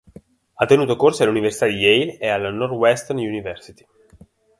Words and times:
Ha 0.55 0.65
tenuto 0.65 0.95
corsi 0.97 1.21
all'Università 1.21 1.67
Yale 1.67 2.17
e 2.17 2.27
alla 2.27 2.49
Northwestern 2.49 3.19
University. 3.19 3.85